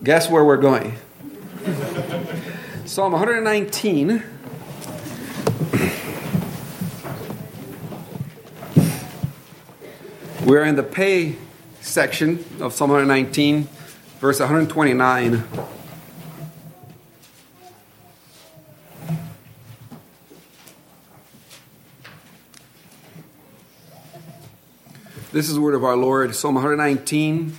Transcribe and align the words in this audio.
Guess 0.00 0.30
where 0.30 0.44
we're 0.44 0.58
going? 0.58 0.94
Psalm 2.84 3.10
119. 3.10 4.22
We're 10.44 10.64
in 10.64 10.76
the 10.76 10.84
Pe 10.84 11.34
section 11.80 12.44
of 12.60 12.72
Psalm 12.72 12.90
119, 12.90 13.68
verse 14.20 14.38
129. 14.38 15.42
This 25.32 25.48
is 25.48 25.56
the 25.56 25.60
word 25.60 25.74
of 25.74 25.82
our 25.82 25.96
Lord, 25.96 26.36
Psalm 26.36 26.54
119, 26.54 27.52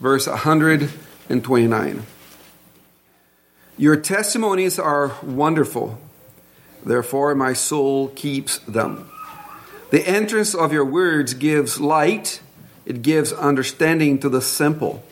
verse 0.00 0.26
129. 1.28 2.04
Your 3.76 3.96
testimonies 3.96 4.78
are 4.78 5.12
wonderful, 5.22 5.98
therefore 6.82 7.34
my 7.34 7.52
soul 7.52 8.08
keeps 8.08 8.58
them. 8.60 9.10
The 9.90 10.08
entrance 10.08 10.54
of 10.54 10.72
your 10.72 10.86
words 10.86 11.34
gives 11.34 11.78
light, 11.78 12.40
it 12.86 13.02
gives 13.02 13.34
understanding 13.34 14.18
to 14.20 14.30
the 14.30 14.40
simple. 14.40 15.04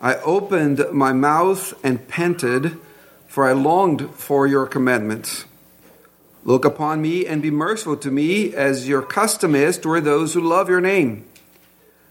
I 0.00 0.14
opened 0.16 0.86
my 0.92 1.12
mouth 1.12 1.74
and 1.84 2.08
panted, 2.08 2.78
for 3.28 3.46
I 3.46 3.52
longed 3.52 4.14
for 4.14 4.46
your 4.46 4.66
commandments. 4.66 5.44
Look 6.42 6.64
upon 6.64 7.02
me 7.02 7.26
and 7.26 7.42
be 7.42 7.50
merciful 7.50 7.98
to 7.98 8.10
me, 8.10 8.54
as 8.54 8.88
your 8.88 9.02
custom 9.02 9.54
is 9.54 9.76
toward 9.76 10.04
those 10.04 10.32
who 10.32 10.40
love 10.40 10.70
your 10.70 10.80
name. 10.80 11.26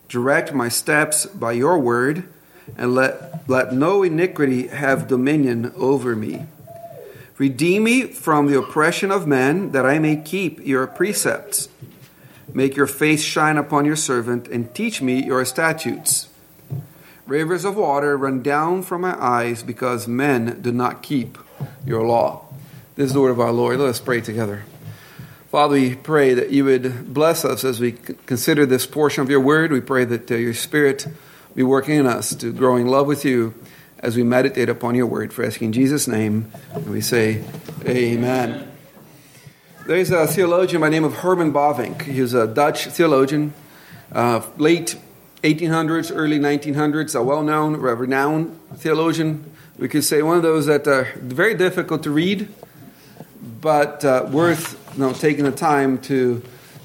Direct 0.08 0.54
my 0.54 0.70
steps 0.70 1.26
by 1.26 1.54
your 1.54 1.80
word, 1.80 2.30
and 2.78 2.96
let, 2.96 3.48
let 3.50 3.74
no 3.74 4.04
iniquity 4.04 4.68
have 4.68 5.08
dominion 5.08 5.72
over 5.76 6.16
me. 6.16 6.46
Redeem 7.38 7.84
me 7.84 8.04
from 8.04 8.48
the 8.48 8.58
oppression 8.58 9.12
of 9.12 9.28
men, 9.28 9.72
that 9.72 9.86
I 9.86 10.00
may 10.00 10.16
keep 10.16 10.66
your 10.66 10.88
precepts. 10.88 11.68
Make 12.54 12.76
your 12.78 12.88
face 12.88 13.22
shine 13.22 13.58
upon 13.58 13.86
your 13.86 13.98
servant, 13.98 14.48
and 14.48 14.74
teach 14.74 15.02
me 15.02 15.26
your 15.26 15.44
statutes. 15.44 16.30
Rivers 17.28 17.66
of 17.66 17.76
water 17.76 18.16
run 18.16 18.42
down 18.42 18.84
from 18.84 19.02
my 19.02 19.22
eyes, 19.22 19.64
because 19.64 20.08
men 20.08 20.62
do 20.62 20.72
not 20.72 21.04
keep 21.04 21.38
your 21.86 22.06
law. 22.06 22.46
This 22.96 23.08
is 23.08 23.14
the 23.14 23.20
word 23.20 23.32
of 23.32 23.42
our 23.42 23.52
Lord. 23.52 23.80
Let 23.80 23.90
us 23.90 24.00
pray 24.00 24.22
together. 24.22 24.64
Father, 25.52 25.74
we 25.74 25.96
pray 25.96 26.34
that 26.34 26.52
you 26.52 26.64
would 26.66 27.14
bless 27.14 27.44
us 27.44 27.64
as 27.64 27.80
we 27.80 27.94
consider 28.26 28.66
this 28.66 28.86
portion 28.86 29.22
of 29.22 29.30
your 29.30 29.40
word. 29.40 29.72
We 29.72 29.82
pray 29.82 30.06
that 30.06 30.32
uh, 30.32 30.36
your 30.36 30.54
Spirit 30.54 31.08
be 31.56 31.64
working 31.64 31.96
in 31.96 32.06
us 32.06 32.36
to 32.36 32.52
grow 32.52 32.76
in 32.76 32.88
love 32.88 33.08
with 33.08 33.24
you 33.24 33.54
as 34.00 34.16
we 34.16 34.24
meditate 34.24 34.70
upon 34.70 34.94
your 34.94 35.08
word. 35.08 35.34
For 35.34 35.44
asking 35.46 35.68
in 35.68 35.74
Jesus' 35.74 36.08
name, 36.08 36.52
and 36.74 36.90
we 36.90 37.02
say, 37.02 37.44
Amen. 37.88 38.72
There's 39.88 40.12
a 40.12 40.28
theologian 40.28 40.82
by 40.82 40.88
the 40.88 40.92
name 40.92 41.04
of 41.04 41.14
Herman 41.14 41.54
Bavinck. 41.54 42.02
He's 42.02 42.34
a 42.34 42.46
Dutch 42.46 42.88
theologian, 42.88 43.54
uh, 44.12 44.42
late 44.58 44.98
1800s, 45.44 46.12
early 46.14 46.40
1900s, 46.40 47.16
a 47.16 47.24
well 47.24 47.44
known, 47.44 47.78
renowned 47.78 48.60
theologian. 48.76 49.52
We 49.78 49.88
could 49.88 50.04
say 50.04 50.22
one 50.22 50.38
of 50.38 50.44
those 50.44 50.66
that 50.66 50.88
are 50.88 51.08
very 51.18 51.54
difficult 51.54 52.04
to 52.04 52.12
read, 52.12 52.48
but 53.62 54.04
uh, 54.04 54.28
worth 54.30 54.82
you 54.94 55.02
know, 55.02 55.14
taking 55.14 55.46
the 55.46 55.52
time 55.52 56.00
to, 56.04 56.42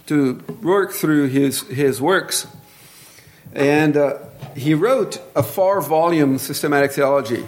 to 0.07 0.35
work 0.63 0.93
through 0.93 1.29
his, 1.29 1.63
his 1.63 2.01
works. 2.01 2.47
And 3.55 3.97
uh, 3.97 4.19
he 4.57 4.75
wrote 4.75 5.21
a 5.35 5.43
four 5.43 5.81
volume 5.81 6.39
systematic 6.39 6.93
theology 6.93 7.45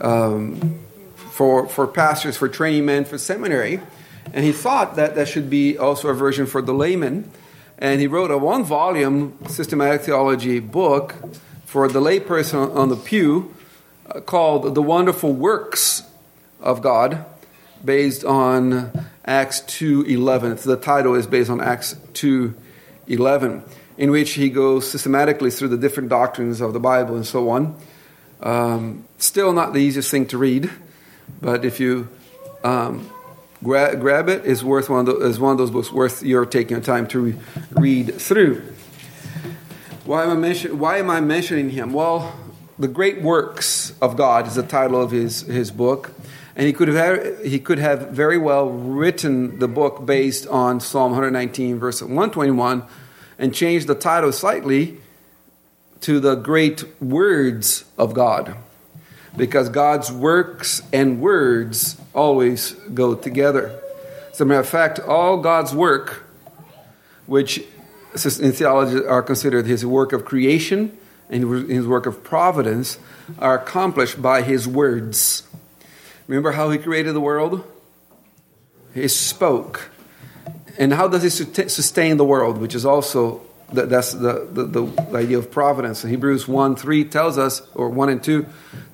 um, 0.00 0.80
for, 1.14 1.68
for 1.68 1.86
pastors, 1.86 2.36
for 2.36 2.48
training 2.48 2.86
men, 2.86 3.04
for 3.04 3.18
seminary. 3.18 3.80
And 4.32 4.44
he 4.44 4.52
thought 4.52 4.96
that 4.96 5.14
that 5.14 5.28
should 5.28 5.48
be 5.48 5.78
also 5.78 6.08
a 6.08 6.14
version 6.14 6.46
for 6.46 6.62
the 6.62 6.74
layman. 6.74 7.30
And 7.78 8.00
he 8.00 8.06
wrote 8.06 8.30
a 8.30 8.38
one 8.38 8.64
volume 8.64 9.38
systematic 9.48 10.02
theology 10.02 10.60
book 10.60 11.14
for 11.64 11.88
the 11.88 12.00
layperson 12.00 12.74
on 12.74 12.88
the 12.88 12.96
pew 12.96 13.54
uh, 14.08 14.20
called 14.20 14.74
The 14.74 14.82
Wonderful 14.82 15.32
Works 15.32 16.02
of 16.60 16.80
God, 16.80 17.24
based 17.84 18.24
on 18.24 19.06
Acts 19.24 19.60
2.11. 19.60 20.62
The 20.62 20.76
title 20.76 21.14
is 21.14 21.26
based 21.26 21.50
on 21.50 21.60
Acts 21.60 21.94
2.11 22.14 23.62
in 23.98 24.10
which 24.10 24.32
he 24.32 24.50
goes 24.50 24.90
systematically 24.90 25.50
through 25.50 25.68
the 25.68 25.76
different 25.76 26.08
doctrines 26.08 26.60
of 26.60 26.72
the 26.72 26.80
Bible 26.80 27.14
and 27.14 27.26
so 27.26 27.48
on. 27.48 27.76
Um, 28.42 29.04
still 29.18 29.52
not 29.52 29.72
the 29.72 29.78
easiest 29.78 30.10
thing 30.10 30.26
to 30.26 30.38
read, 30.38 30.70
but 31.40 31.64
if 31.64 31.80
you 31.80 32.08
um, 32.62 33.10
gra- 33.62 33.96
grab 33.96 34.28
it, 34.28 34.44
it's 34.44 34.62
worth 34.62 34.90
one 34.90 35.08
of 35.08 35.20
the, 35.20 35.40
one 35.40 35.52
of 35.52 35.58
those 35.58 35.70
books 35.70 35.90
worth 35.90 36.22
your 36.22 36.44
taking 36.44 36.80
time 36.82 37.06
to 37.08 37.20
re- 37.20 37.38
read 37.72 38.14
through. 38.20 38.62
Why 40.04 40.24
am, 40.24 40.30
I 40.30 40.34
mention, 40.34 40.78
why 40.78 40.98
am 40.98 41.10
I 41.10 41.20
mentioning 41.20 41.70
him? 41.70 41.92
Well, 41.92 42.32
the 42.78 42.88
great 42.88 43.22
works 43.22 43.92
of 44.02 44.16
God 44.16 44.46
is 44.46 44.54
the 44.54 44.62
title 44.62 45.02
of 45.02 45.10
his, 45.10 45.40
his 45.42 45.70
book. 45.70 46.12
And 46.54 46.66
he 46.66 46.72
could, 46.72 46.88
have, 46.88 47.44
he 47.44 47.58
could 47.58 47.78
have 47.78 48.10
very 48.10 48.38
well 48.38 48.70
written 48.70 49.58
the 49.58 49.68
book 49.68 50.06
based 50.06 50.46
on 50.46 50.80
Psalm 50.80 51.10
119, 51.10 51.78
verse 51.78 52.00
121, 52.00 52.82
and 53.38 53.54
change 53.54 53.86
the 53.86 53.94
title 53.94 54.32
slightly 54.32 54.98
to 56.00 56.20
the 56.20 56.34
great 56.34 56.84
words 57.00 57.84
of 57.98 58.14
God. 58.14 58.56
Because 59.36 59.68
God's 59.68 60.10
works 60.10 60.82
and 60.92 61.20
words 61.20 62.00
always 62.14 62.72
go 62.72 63.14
together. 63.14 63.78
As 64.30 64.40
a 64.40 64.44
matter 64.44 64.60
of 64.60 64.68
fact, 64.68 64.98
all 64.98 65.38
God's 65.38 65.74
work, 65.74 66.24
which 67.26 67.58
in 67.58 68.52
theology 68.52 69.04
are 69.04 69.22
considered 69.22 69.66
his 69.66 69.84
work 69.84 70.12
of 70.12 70.24
creation 70.24 70.96
and 71.28 71.68
his 71.68 71.86
work 71.86 72.06
of 72.06 72.24
providence, 72.24 72.98
are 73.38 73.58
accomplished 73.58 74.22
by 74.22 74.42
his 74.42 74.66
words. 74.66 75.42
Remember 76.26 76.52
how 76.52 76.70
he 76.70 76.78
created 76.78 77.14
the 77.14 77.20
world? 77.20 77.64
He 78.94 79.08
spoke 79.08 79.90
and 80.78 80.92
how 80.92 81.08
does 81.08 81.22
he 81.22 81.30
sustain 81.30 82.16
the 82.16 82.24
world, 82.24 82.58
which 82.58 82.74
is 82.74 82.84
also 82.84 83.42
that's 83.72 84.12
the, 84.12 84.46
the, 84.50 84.64
the, 84.64 85.16
idea 85.16 85.38
of 85.38 85.50
providence. 85.50 86.02
Hebrews 86.02 86.46
1 86.46 86.76
3 86.76 87.04
tells 87.04 87.36
us, 87.36 87.62
or 87.74 87.88
1 87.88 88.08
and 88.08 88.22
2 88.22 88.46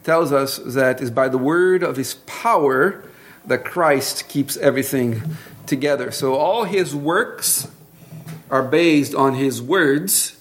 tells 0.02 0.32
us 0.32 0.56
that 0.58 1.00
it's 1.00 1.10
by 1.10 1.28
the 1.28 1.38
word 1.38 1.82
of 1.82 1.96
his 1.96 2.14
power 2.26 3.04
that 3.46 3.64
Christ 3.64 4.28
keeps 4.28 4.56
everything 4.56 5.22
together. 5.66 6.10
So 6.10 6.34
all 6.34 6.64
his 6.64 6.94
works 6.94 7.68
are 8.50 8.62
based 8.62 9.14
on 9.14 9.34
his 9.34 9.60
words, 9.60 10.40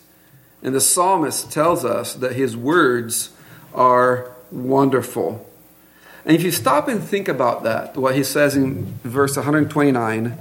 and 0.64 0.74
the 0.74 0.82
psalmist 0.82 1.52
tells 1.52 1.84
us 1.84 2.14
that 2.14 2.34
his 2.34 2.56
words 2.56 3.32
are 3.74 4.32
wonderful. 4.52 5.46
And 6.26 6.36
if 6.36 6.44
you 6.44 6.52
stop 6.52 6.88
and 6.88 7.04
think 7.04 7.28
about 7.28 7.64
that, 7.64 7.98
what 7.98 8.16
he 8.16 8.24
says 8.24 8.56
in 8.56 8.86
verse 9.04 9.36
129, 9.36 10.38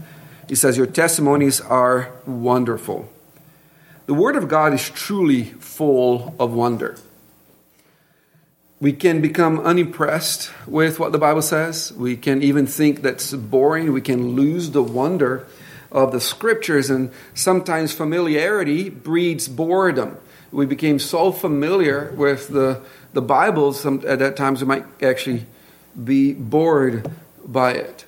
he 0.51 0.57
says, 0.57 0.77
Your 0.77 0.87
testimonies 0.87 1.61
are 1.61 2.11
wonderful. 2.27 3.09
The 4.07 4.15
Word 4.15 4.35
of 4.35 4.49
God 4.49 4.75
is 4.75 4.91
truly 4.91 5.45
full 5.45 6.35
of 6.41 6.53
wonder. 6.53 6.97
We 8.81 8.93
can 8.93 9.21
become 9.21 9.61
unimpressed 9.61 10.51
with 10.67 10.99
what 10.99 11.13
the 11.13 11.19
Bible 11.19 11.43
says. 11.43 11.93
We 11.93 12.17
can 12.17 12.43
even 12.43 12.67
think 12.67 13.01
that's 13.03 13.33
boring. 13.33 13.93
We 13.93 14.01
can 14.01 14.35
lose 14.35 14.73
the 14.73 14.83
wonder 14.83 15.47
of 15.93 16.11
the 16.11 16.21
Scriptures, 16.21 16.91
and 16.91 17.13
sometimes 17.33 17.93
familiarity 17.93 18.91
breeds 18.91 19.47
boredom. 19.47 20.17
We 20.51 20.67
became 20.67 20.99
so 20.99 21.31
familiar 21.31 22.11
with 22.17 22.49
the, 22.49 22.83
the 23.13 23.23
Bible, 23.23 23.73
some, 23.73 24.03
at 24.05 24.19
that 24.19 24.37
times 24.37 24.63
we 24.63 24.67
might 24.67 24.87
actually 25.01 25.47
be 26.03 26.33
bored 26.33 27.09
by 27.47 27.75
it. 27.75 28.05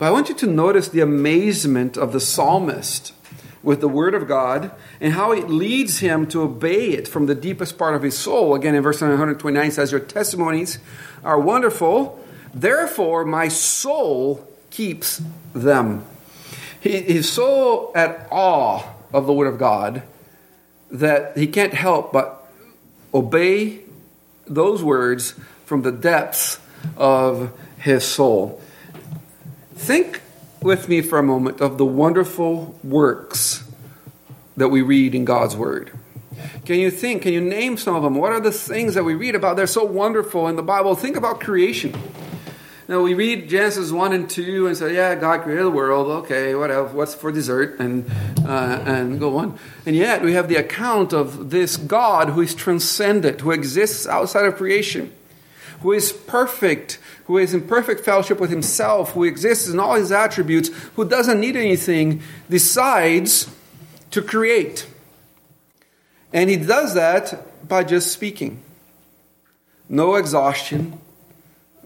But 0.00 0.06
I 0.06 0.12
want 0.12 0.30
you 0.30 0.34
to 0.36 0.46
notice 0.46 0.88
the 0.88 1.02
amazement 1.02 1.98
of 1.98 2.14
the 2.14 2.20
psalmist 2.20 3.12
with 3.62 3.82
the 3.82 3.88
word 3.88 4.14
of 4.14 4.26
God 4.26 4.70
and 4.98 5.12
how 5.12 5.30
it 5.32 5.50
leads 5.50 5.98
him 5.98 6.26
to 6.28 6.40
obey 6.40 6.92
it 6.92 7.06
from 7.06 7.26
the 7.26 7.34
deepest 7.34 7.76
part 7.76 7.94
of 7.94 8.00
his 8.00 8.16
soul. 8.16 8.54
Again, 8.54 8.74
in 8.74 8.82
verse 8.82 9.02
129 9.02 9.70
says, 9.70 9.92
Your 9.92 10.00
testimonies 10.00 10.78
are 11.22 11.38
wonderful, 11.38 12.18
therefore 12.54 13.26
my 13.26 13.48
soul 13.48 14.48
keeps 14.70 15.20
them. 15.52 16.06
He, 16.80 17.02
he's 17.02 17.30
so 17.30 17.92
at 17.94 18.26
awe 18.30 18.82
of 19.12 19.26
the 19.26 19.34
word 19.34 19.48
of 19.52 19.58
God 19.58 20.02
that 20.90 21.36
he 21.36 21.46
can't 21.46 21.74
help 21.74 22.10
but 22.10 22.50
obey 23.12 23.80
those 24.46 24.82
words 24.82 25.34
from 25.66 25.82
the 25.82 25.92
depths 25.92 26.58
of 26.96 27.52
his 27.76 28.02
soul. 28.02 28.62
Think 29.80 30.20
with 30.60 30.90
me 30.90 31.00
for 31.00 31.18
a 31.18 31.22
moment 31.22 31.62
of 31.62 31.78
the 31.78 31.86
wonderful 31.86 32.78
works 32.84 33.64
that 34.58 34.68
we 34.68 34.82
read 34.82 35.14
in 35.14 35.24
God's 35.24 35.56
Word. 35.56 35.90
Can 36.66 36.78
you 36.78 36.90
think? 36.90 37.22
Can 37.22 37.32
you 37.32 37.40
name 37.40 37.78
some 37.78 37.96
of 37.96 38.02
them? 38.02 38.14
What 38.14 38.30
are 38.30 38.40
the 38.40 38.52
things 38.52 38.92
that 38.92 39.04
we 39.04 39.14
read 39.14 39.34
about? 39.34 39.56
They're 39.56 39.66
so 39.66 39.86
wonderful 39.86 40.48
in 40.48 40.56
the 40.56 40.62
Bible. 40.62 40.94
Think 40.94 41.16
about 41.16 41.40
creation. 41.40 41.94
Now 42.88 43.00
we 43.00 43.14
read 43.14 43.48
Genesis 43.48 43.90
one 43.90 44.12
and 44.12 44.28
two 44.28 44.66
and 44.66 44.76
say, 44.76 44.94
"Yeah, 44.94 45.14
God 45.14 45.44
created 45.44 45.64
the 45.64 45.70
world. 45.70 46.08
Okay, 46.24 46.54
what 46.54 46.70
else? 46.70 46.92
What's 46.92 47.14
for 47.14 47.32
dessert?" 47.32 47.80
And 47.80 48.04
uh, 48.44 48.82
and 48.84 49.18
go 49.18 49.38
on. 49.38 49.58
And 49.86 49.96
yet 49.96 50.22
we 50.22 50.34
have 50.34 50.48
the 50.48 50.56
account 50.56 51.14
of 51.14 51.48
this 51.48 51.78
God 51.78 52.28
who 52.28 52.42
is 52.42 52.54
transcendent, 52.54 53.40
who 53.40 53.50
exists 53.50 54.06
outside 54.06 54.44
of 54.44 54.56
creation, 54.56 55.10
who 55.80 55.92
is 55.92 56.12
perfect, 56.12 56.98
who 57.30 57.38
is 57.38 57.54
in 57.54 57.66
perfect 57.66 58.04
fellowship 58.04 58.40
with 58.40 58.50
Himself, 58.50 59.12
who 59.12 59.22
exists 59.22 59.68
in 59.68 59.78
all 59.78 59.94
His 59.94 60.10
attributes, 60.10 60.68
who 60.96 61.08
doesn't 61.08 61.38
need 61.38 61.54
anything, 61.54 62.22
decides 62.48 63.48
to 64.10 64.20
create, 64.20 64.88
and 66.32 66.50
He 66.50 66.56
does 66.56 66.94
that 66.94 67.68
by 67.68 67.84
just 67.84 68.12
speaking. 68.12 68.60
No 69.88 70.16
exhaustion 70.16 71.00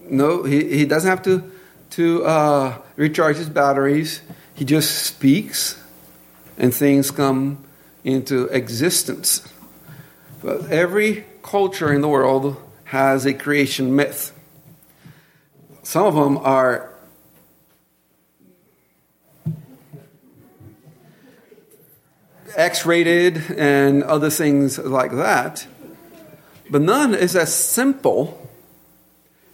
no, 0.09 0.43
he, 0.43 0.77
he 0.77 0.85
doesn't 0.85 1.09
have 1.09 1.23
to, 1.23 1.51
to 1.91 2.25
uh, 2.25 2.77
recharge 2.95 3.37
his 3.37 3.49
batteries. 3.49 4.21
He 4.53 4.65
just 4.65 5.03
speaks 5.03 5.81
and 6.57 6.73
things 6.73 7.11
come 7.11 7.63
into 8.03 8.45
existence. 8.45 9.47
But 10.41 10.69
every 10.71 11.25
culture 11.41 11.91
in 11.91 12.01
the 12.01 12.07
world 12.07 12.57
has 12.85 13.25
a 13.25 13.33
creation 13.33 13.95
myth. 13.95 14.31
Some 15.85 16.07
of 16.07 16.15
them 16.15 16.39
are 16.39 16.91
X 22.55 22.87
rated 22.87 23.51
and 23.51 24.01
other 24.01 24.31
things 24.31 24.79
like 24.79 25.11
that. 25.11 25.67
But 26.71 26.81
none 26.81 27.13
is 27.13 27.35
as 27.35 27.53
simple 27.53 28.49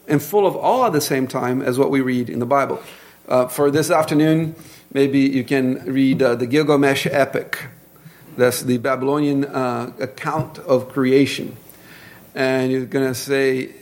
and 0.08 0.24
full 0.24 0.48
of 0.48 0.56
awe 0.56 0.86
at 0.86 0.94
the 0.94 1.02
same 1.02 1.28
time 1.28 1.62
as 1.62 1.78
what 1.78 1.92
we 1.92 2.00
read 2.00 2.30
in 2.30 2.40
the 2.40 2.46
Bible. 2.46 2.82
Uh, 3.28 3.50
for 3.50 3.70
this 3.70 3.92
afternoon, 3.92 4.56
maybe 4.94 5.20
you 5.20 5.44
can 5.44 5.84
read 5.84 6.22
uh, 6.22 6.36
the 6.36 6.48
Gilgamesh 6.48 7.08
epic. 7.08 7.66
That's 8.38 8.62
the 8.62 8.78
Babylonian 8.78 9.44
uh, 9.44 9.92
account 10.00 10.60
of 10.60 10.88
creation. 10.94 11.58
And 12.34 12.72
you're 12.72 12.86
going 12.86 13.08
to 13.08 13.16
say, 13.16 13.74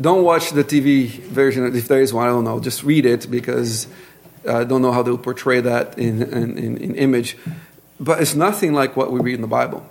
don't 0.00 0.24
watch 0.24 0.50
the 0.50 0.64
TV 0.64 1.08
version, 1.08 1.74
if 1.76 1.88
there 1.88 2.00
is 2.00 2.12
one, 2.12 2.26
I 2.26 2.30
don't 2.30 2.44
know. 2.44 2.58
Just 2.58 2.82
read 2.82 3.06
it 3.06 3.30
because 3.30 3.86
I 4.48 4.64
don't 4.64 4.82
know 4.82 4.92
how 4.92 5.02
they'll 5.02 5.18
portray 5.18 5.60
that 5.60 5.98
in, 5.98 6.22
in, 6.22 6.58
in 6.58 6.94
image. 6.96 7.36
But 8.00 8.20
it's 8.20 8.34
nothing 8.34 8.72
like 8.72 8.96
what 8.96 9.12
we 9.12 9.20
read 9.20 9.36
in 9.36 9.40
the 9.40 9.46
Bible. 9.46 9.88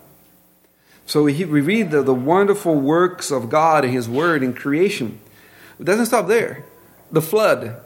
So 1.05 1.23
we, 1.23 1.45
we 1.45 1.61
read 1.61 1.91
the, 1.91 2.01
the 2.01 2.13
wonderful 2.13 2.75
works 2.75 3.31
of 3.31 3.50
God 3.50 3.85
and 3.85 3.94
His 3.94 4.09
Word 4.09 4.44
in 4.44 4.53
creation. 4.53 5.19
It 5.79 5.85
doesn't 5.85 6.07
stop 6.07 6.27
there. 6.27 6.65
The 7.11 7.21
flood, 7.21 7.77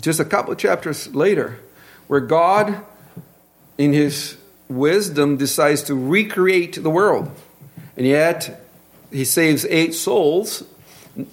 just 0.00 0.20
a 0.20 0.24
couple 0.24 0.54
chapters 0.54 1.14
later, 1.14 1.58
where 2.06 2.20
God, 2.20 2.82
in 3.76 3.92
His 3.92 4.38
wisdom, 4.68 5.36
decides 5.36 5.82
to 5.84 5.94
recreate 5.94 6.82
the 6.82 6.90
world. 6.90 7.30
And 7.96 8.06
yet, 8.06 8.64
He 9.10 9.24
saves 9.24 9.66
eight 9.66 9.94
souls 9.94 10.64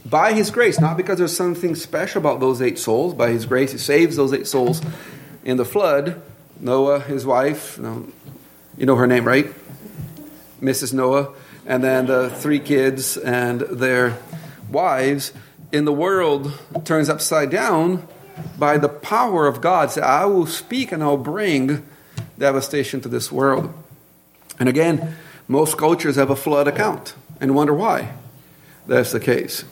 by 0.06 0.34
His 0.34 0.52
grace, 0.52 0.80
not 0.80 0.98
because 0.98 1.18
there's 1.18 1.36
something 1.36 1.76
special 1.76 2.20
about 2.20 2.40
those 2.40 2.62
eight 2.62 2.80
souls. 2.80 3.14
By 3.14 3.30
His 3.30 3.46
grace, 3.46 3.72
He 3.72 3.78
saves 3.78 4.16
those 4.16 4.34
eight 4.34 4.48
souls 4.48 4.82
in 5.44 5.58
the 5.58 5.66
flood. 5.66 6.22
Noah, 6.60 7.02
his 7.02 7.26
wife, 7.26 7.78
you 7.78 8.86
know 8.86 8.96
her 8.96 9.08
name, 9.08 9.26
right? 9.26 9.48
Mrs. 10.62 10.94
Noah, 10.94 11.34
and 11.66 11.84
then 11.84 12.08
the 12.08 12.30
three 12.30 12.60
kids 12.60 13.18
and 13.18 13.62
their 13.62 14.18
wives, 14.72 15.34
in 15.72 15.86
the 15.86 15.94
world 15.94 16.58
turns 16.86 17.10
upside 17.10 17.50
down 17.50 18.08
by 18.58 18.78
the 18.78 18.90
power 18.90 19.48
of 19.48 19.62
God. 19.62 19.92
Say, 19.92 20.02
I 20.02 20.26
will 20.26 20.48
speak 20.48 20.92
and 20.92 21.04
I'll 21.04 21.18
bring 21.18 21.86
devastation 22.40 23.02
to 23.02 23.10
this 23.10 23.32
world. 23.32 23.74
And 24.60 24.70
again, 24.70 25.16
most 25.48 25.78
cultures 25.78 26.16
have 26.16 26.30
a 26.30 26.36
flood 26.36 26.68
account 26.68 27.16
and 27.42 27.54
wonder 27.54 27.74
why 27.74 28.14
that's 28.88 29.12
the 29.12 29.20
case. 29.20 29.64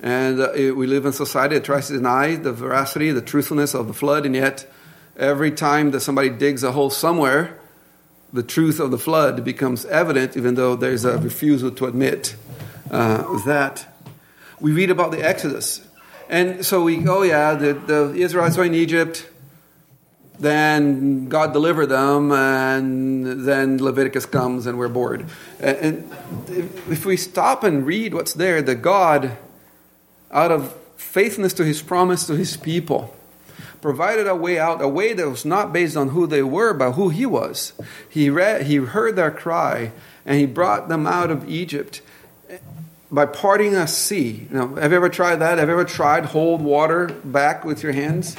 And 0.00 0.40
uh, 0.40 0.52
we 0.54 0.86
live 0.86 1.06
in 1.06 1.12
society 1.12 1.54
that 1.54 1.64
tries 1.64 1.86
to 1.88 1.94
deny 1.94 2.36
the 2.36 2.52
veracity, 2.52 3.10
the 3.10 3.22
truthfulness 3.22 3.74
of 3.74 3.86
the 3.86 3.94
flood, 3.94 4.26
and 4.26 4.34
yet 4.34 4.70
every 5.16 5.50
time 5.50 5.92
that 5.92 6.00
somebody 6.00 6.28
digs 6.28 6.62
a 6.62 6.72
hole 6.72 6.90
somewhere, 6.90 7.58
the 8.32 8.42
truth 8.42 8.80
of 8.80 8.90
the 8.90 8.98
flood 8.98 9.44
becomes 9.44 9.84
evident, 9.86 10.36
even 10.36 10.56
though 10.56 10.76
there's 10.76 11.04
a 11.04 11.16
refusal 11.18 11.70
to 11.70 11.86
admit 11.86 12.36
uh, 12.90 13.42
that. 13.44 13.86
We 14.60 14.72
read 14.72 14.90
about 14.90 15.10
the 15.12 15.24
Exodus. 15.24 15.86
And 16.28 16.66
so 16.66 16.82
we, 16.82 17.06
oh 17.06 17.22
yeah, 17.22 17.54
the, 17.54 17.74
the 17.74 18.12
Israelites 18.14 18.56
were 18.56 18.64
in 18.64 18.74
Egypt, 18.74 19.28
then 20.38 21.28
God 21.28 21.52
delivered 21.52 21.86
them, 21.86 22.32
and 22.32 23.46
then 23.46 23.82
Leviticus 23.82 24.26
comes 24.26 24.66
and 24.66 24.78
we're 24.78 24.88
bored. 24.88 25.26
And, 25.60 26.10
if 26.88 27.06
we 27.06 27.16
stop 27.16 27.62
and 27.62 27.86
read 27.86 28.14
what's 28.14 28.34
there, 28.34 28.60
that 28.62 28.76
God, 28.76 29.36
out 30.30 30.50
of 30.50 30.74
faithfulness 30.96 31.52
to 31.54 31.64
his 31.64 31.82
promise 31.82 32.26
to 32.26 32.34
his 32.34 32.56
people, 32.56 33.14
provided 33.80 34.26
a 34.26 34.34
way 34.34 34.58
out, 34.58 34.82
a 34.82 34.88
way 34.88 35.12
that 35.12 35.28
was 35.28 35.44
not 35.44 35.72
based 35.72 35.96
on 35.96 36.08
who 36.08 36.26
they 36.26 36.42
were, 36.42 36.74
but 36.74 36.92
who 36.92 37.10
he 37.10 37.26
was. 37.26 37.72
He, 38.08 38.30
read, 38.30 38.62
he 38.62 38.76
heard 38.76 39.14
their 39.14 39.30
cry, 39.30 39.92
and 40.26 40.38
he 40.38 40.46
brought 40.46 40.88
them 40.88 41.06
out 41.06 41.30
of 41.30 41.48
Egypt 41.48 42.00
eh, 42.48 42.58
by 43.12 43.26
parting 43.26 43.74
a 43.74 43.86
sea. 43.86 44.48
Now, 44.50 44.74
have 44.76 44.90
you 44.90 44.96
ever 44.96 45.08
tried 45.08 45.36
that? 45.36 45.58
Have 45.58 45.68
you 45.68 45.74
ever 45.74 45.84
tried 45.84 46.26
hold 46.26 46.62
water 46.62 47.08
back 47.24 47.64
with 47.64 47.82
your 47.82 47.92
hands? 47.92 48.36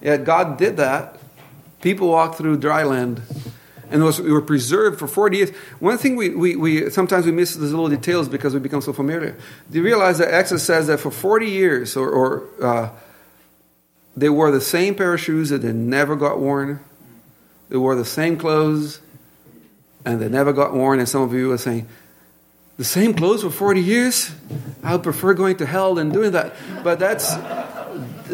Yeah, 0.00 0.16
God 0.16 0.58
did 0.58 0.76
that. 0.76 1.18
People 1.80 2.08
walked 2.08 2.36
through 2.36 2.58
dry 2.58 2.82
land 2.82 3.22
and 3.90 4.04
we 4.04 4.30
were 4.30 4.42
preserved 4.42 4.98
for 4.98 5.06
40 5.06 5.36
years. 5.36 5.50
One 5.80 5.96
thing 5.96 6.16
we, 6.16 6.30
we, 6.30 6.56
we 6.56 6.90
sometimes 6.90 7.24
we 7.24 7.32
miss 7.32 7.54
these 7.54 7.70
little 7.70 7.88
details 7.88 8.28
because 8.28 8.52
we 8.52 8.60
become 8.60 8.82
so 8.82 8.92
familiar. 8.92 9.36
Do 9.70 9.78
you 9.78 9.84
realize 9.84 10.18
that 10.18 10.32
Exodus 10.32 10.64
says 10.64 10.88
that 10.88 10.98
for 10.98 11.10
40 11.10 11.46
years 11.46 11.96
or, 11.96 12.10
or 12.10 12.48
uh, 12.62 12.90
they 14.16 14.28
wore 14.28 14.50
the 14.50 14.60
same 14.60 14.94
pair 14.94 15.14
of 15.14 15.20
shoes 15.20 15.50
that 15.50 15.62
they 15.62 15.72
never 15.72 16.16
got 16.16 16.38
worn. 16.38 16.80
They 17.68 17.76
wore 17.76 17.94
the 17.94 18.04
same 18.04 18.36
clothes 18.36 19.00
and 20.04 20.20
they 20.20 20.28
never 20.28 20.52
got 20.52 20.74
worn. 20.74 20.98
And 20.98 21.08
some 21.08 21.22
of 21.22 21.32
you 21.32 21.52
are 21.52 21.58
saying, 21.58 21.88
the 22.78 22.84
same 22.84 23.12
clothes 23.12 23.42
for 23.42 23.50
40 23.50 23.82
years? 23.82 24.32
I 24.82 24.92
would 24.94 25.02
prefer 25.02 25.34
going 25.34 25.56
to 25.58 25.66
hell 25.66 25.96
than 25.96 26.10
doing 26.10 26.32
that. 26.32 26.54
But 26.82 26.98
that's 26.98 27.34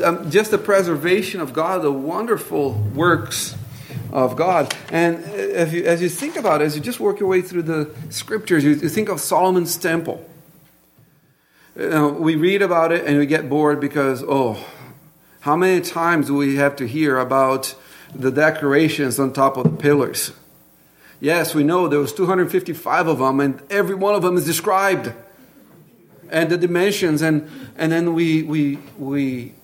um, 0.02 0.30
just 0.30 0.50
the 0.50 0.58
preservation 0.58 1.40
of 1.40 1.52
God, 1.52 1.82
the 1.82 1.90
wonderful 1.90 2.74
works 2.94 3.56
of 4.12 4.36
God. 4.36 4.74
And 4.90 5.24
as 5.24 5.72
you, 5.72 5.84
as 5.84 6.02
you 6.02 6.10
think 6.10 6.36
about 6.36 6.60
it, 6.60 6.66
as 6.66 6.76
you 6.76 6.82
just 6.82 7.00
work 7.00 7.18
your 7.20 7.28
way 7.28 7.40
through 7.40 7.62
the 7.62 7.90
scriptures, 8.10 8.62
you, 8.62 8.72
you 8.72 8.88
think 8.88 9.08
of 9.08 9.20
Solomon's 9.20 9.76
temple. 9.76 10.24
Know, 11.74 12.10
we 12.10 12.36
read 12.36 12.62
about 12.62 12.92
it 12.92 13.04
and 13.04 13.18
we 13.18 13.26
get 13.26 13.48
bored 13.48 13.80
because, 13.80 14.22
oh, 14.22 14.64
how 15.40 15.56
many 15.56 15.80
times 15.80 16.28
do 16.28 16.36
we 16.36 16.56
have 16.56 16.76
to 16.76 16.86
hear 16.86 17.18
about 17.18 17.74
the 18.14 18.30
decorations 18.30 19.18
on 19.18 19.32
top 19.32 19.56
of 19.56 19.64
the 19.64 19.70
pillars? 19.70 20.32
Yes, 21.20 21.54
we 21.54 21.64
know 21.64 21.88
there 21.88 22.00
was 22.00 22.12
255 22.12 23.06
of 23.06 23.18
them, 23.18 23.40
and 23.40 23.62
every 23.70 23.94
one 23.94 24.14
of 24.14 24.22
them 24.22 24.36
is 24.36 24.44
described, 24.44 25.12
and 26.30 26.50
the 26.50 26.56
dimensions, 26.56 27.22
and 27.22 27.48
and 27.76 27.92
then 27.92 28.14
we 28.14 28.42
we 28.42 28.78
we 28.98 29.54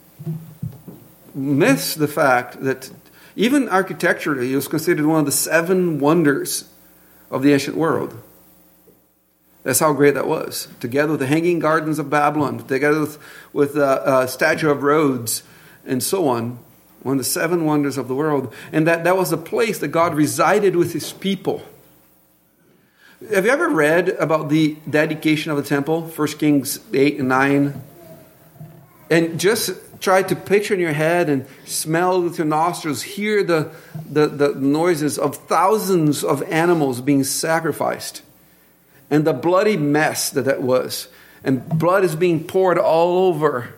miss 1.35 1.95
the 1.95 2.09
fact 2.09 2.63
that 2.63 2.91
even 3.37 3.69
architecturally, 3.69 4.53
it 4.53 4.57
was 4.57 4.69
considered 4.69 5.07
one 5.07 5.21
of 5.21 5.27
the 5.27 5.33
seven 5.33 5.99
wonders 5.99 6.69
of 7.31 7.43
the 7.43 7.53
ancient 7.53 7.77
world. 7.77 8.21
That's 9.63 9.81
how 9.81 9.93
great 9.93 10.15
that 10.15 10.27
was. 10.27 10.69
Together 10.81 11.13
with 11.13 11.21
the 11.21 11.27
Hanging 11.27 11.59
Gardens 11.59 11.99
of 11.99 12.09
Babylon, 12.09 12.59
together 12.67 13.01
with, 13.01 13.19
with 13.53 13.75
the 13.75 13.87
uh, 13.87 14.27
Statue 14.27 14.71
of 14.71 14.83
Rhodes, 14.83 15.43
and 15.85 16.03
so 16.03 16.29
on. 16.29 16.59
One 17.03 17.15
of 17.15 17.19
the 17.19 17.25
seven 17.25 17.65
wonders 17.65 17.97
of 17.97 18.09
the 18.09 18.15
world. 18.15 18.55
And 18.73 18.87
that, 18.87 19.05
that 19.05 19.17
was 19.17 19.31
the 19.31 19.39
place 19.39 19.79
that 19.79 19.89
God 19.89 20.15
resided 20.15 20.77
with 20.77 20.93
his 20.93 21.13
people. 21.13 21.63
Have 23.33 23.45
you 23.45 23.51
ever 23.51 23.69
read 23.69 24.11
about 24.11 24.49
the 24.49 24.77
dedication 24.89 25.51
of 25.51 25.57
the 25.57 25.63
temple? 25.63 26.03
1 26.03 26.29
Kings 26.39 26.81
8 26.93 27.19
and 27.19 27.29
9. 27.29 27.83
And 29.11 29.41
just 29.41 29.73
try 30.01 30.23
to 30.23 30.37
picture 30.37 30.75
in 30.75 30.81
your 30.81 30.93
head 30.93 31.29
and 31.29 31.47
smell 31.67 32.23
with 32.23 32.39
your 32.39 32.47
nostrils, 32.47 33.03
hear 33.03 33.43
the, 33.43 33.71
the, 34.11 34.27
the 34.27 34.55
noises 34.55 35.19
of 35.19 35.37
thousands 35.37 36.25
of 36.25 36.43
animals 36.45 37.01
being 37.01 37.25
sacrificed. 37.25 38.23
And 39.11 39.27
the 39.27 39.33
bloody 39.33 39.77
mess 39.77 40.31
that 40.31 40.43
that 40.43 40.63
was. 40.63 41.09
And 41.45 41.69
blood 41.79 42.05
is 42.05 42.15
being 42.15 42.45
poured 42.45 42.79
all 42.79 43.27
over 43.29 43.75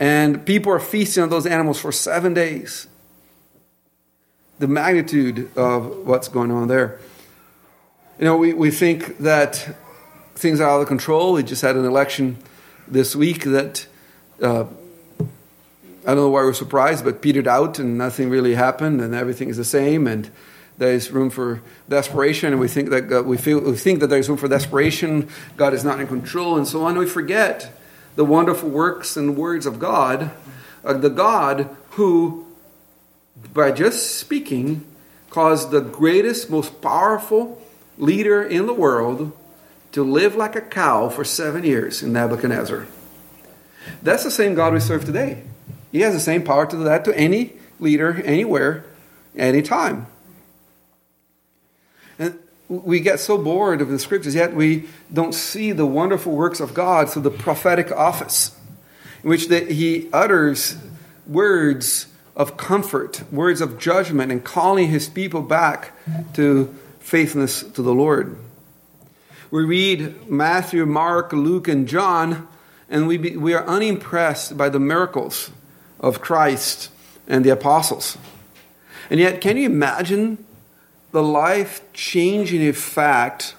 and 0.00 0.44
people 0.46 0.72
are 0.72 0.80
feasting 0.80 1.22
on 1.22 1.28
those 1.28 1.46
animals 1.46 1.80
for 1.80 1.92
seven 1.92 2.34
days. 2.34 2.86
the 4.58 4.66
magnitude 4.68 5.50
of 5.56 6.06
what's 6.06 6.28
going 6.28 6.50
on 6.50 6.68
there. 6.68 6.98
You 8.18 8.24
know, 8.24 8.36
we, 8.36 8.52
we 8.52 8.70
think 8.70 9.18
that 9.18 9.76
things 10.34 10.60
are 10.60 10.68
out 10.68 10.80
of 10.80 10.88
control. 10.88 11.34
We 11.34 11.42
just 11.44 11.62
had 11.62 11.76
an 11.76 11.84
election 11.84 12.38
this 12.88 13.14
week 13.14 13.44
that 13.44 13.86
uh, 14.42 14.64
I 16.04 16.14
don't 16.14 16.16
know 16.16 16.28
why 16.30 16.42
we're 16.42 16.54
surprised, 16.54 17.04
but 17.04 17.22
petered 17.22 17.46
out 17.46 17.78
and 17.78 17.98
nothing 17.98 18.30
really 18.30 18.54
happened 18.54 19.00
and 19.00 19.14
everything 19.14 19.48
is 19.48 19.56
the 19.56 19.64
same 19.64 20.06
and 20.06 20.30
there 20.78 20.92
is 20.92 21.10
room 21.10 21.30
for 21.30 21.60
desperation 21.88 22.52
and 22.52 22.60
we 22.60 22.68
think 22.68 22.90
that 22.90 23.02
God, 23.02 23.26
we 23.26 23.36
feel 23.36 23.60
we 23.60 23.76
think 23.76 24.00
that 24.00 24.06
there's 24.06 24.28
room 24.28 24.38
for 24.38 24.48
desperation. 24.48 25.28
God 25.56 25.74
is 25.74 25.84
not 25.84 26.00
in 26.00 26.06
control 26.06 26.56
and 26.56 26.66
so 26.66 26.84
on. 26.84 26.96
We 26.96 27.06
forget 27.06 27.72
the 28.18 28.24
wonderful 28.24 28.68
works 28.68 29.16
and 29.16 29.36
words 29.36 29.64
of 29.64 29.78
God, 29.78 30.32
uh, 30.84 30.92
the 30.92 31.08
God 31.08 31.70
who, 31.90 32.44
by 33.54 33.70
just 33.70 34.16
speaking, 34.16 34.84
caused 35.30 35.70
the 35.70 35.80
greatest, 35.80 36.50
most 36.50 36.82
powerful 36.82 37.62
leader 37.96 38.42
in 38.42 38.66
the 38.66 38.74
world 38.74 39.30
to 39.92 40.02
live 40.02 40.34
like 40.34 40.56
a 40.56 40.60
cow 40.60 41.08
for 41.08 41.22
seven 41.22 41.62
years 41.62 42.02
in 42.02 42.12
Nebuchadnezzar. 42.12 42.88
That's 44.02 44.24
the 44.24 44.32
same 44.32 44.56
God 44.56 44.72
we 44.72 44.80
serve 44.80 45.04
today. 45.04 45.44
He 45.92 46.00
has 46.00 46.12
the 46.12 46.18
same 46.18 46.42
power 46.42 46.66
to 46.66 46.76
do 46.76 46.82
that 46.82 47.04
to 47.04 47.16
any 47.16 47.52
leader, 47.78 48.20
anywhere, 48.24 48.84
anytime. 49.36 49.94
And 49.96 50.17
we 52.68 53.00
get 53.00 53.18
so 53.18 53.38
bored 53.38 53.80
of 53.80 53.88
the 53.88 53.98
scriptures, 53.98 54.34
yet 54.34 54.54
we 54.54 54.88
don't 55.12 55.34
see 55.34 55.72
the 55.72 55.86
wonderful 55.86 56.32
works 56.32 56.60
of 56.60 56.74
God 56.74 57.10
through 57.10 57.22
the 57.22 57.30
prophetic 57.30 57.90
office, 57.90 58.54
in 59.22 59.30
which 59.30 59.46
He 59.46 60.08
utters 60.12 60.76
words 61.26 62.06
of 62.36 62.56
comfort, 62.56 63.22
words 63.32 63.60
of 63.60 63.78
judgment, 63.78 64.30
and 64.30 64.44
calling 64.44 64.88
His 64.88 65.08
people 65.08 65.42
back 65.42 65.92
to 66.34 66.74
faithfulness 67.00 67.62
to 67.62 67.82
the 67.82 67.94
Lord. 67.94 68.36
We 69.50 69.64
read 69.64 70.30
Matthew, 70.30 70.84
Mark, 70.84 71.32
Luke, 71.32 71.68
and 71.68 71.88
John, 71.88 72.46
and 72.90 73.08
we, 73.08 73.16
be, 73.16 73.36
we 73.36 73.54
are 73.54 73.66
unimpressed 73.66 74.58
by 74.58 74.68
the 74.68 74.78
miracles 74.78 75.50
of 76.00 76.20
Christ 76.20 76.90
and 77.26 77.44
the 77.44 77.50
apostles. 77.50 78.18
And 79.08 79.18
yet, 79.18 79.40
can 79.40 79.56
you 79.56 79.64
imagine 79.64 80.44
the 81.12 81.22
life 81.22 81.80
changing 81.92 82.66
effect 82.66 83.54